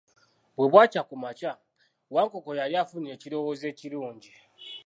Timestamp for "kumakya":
1.09-1.51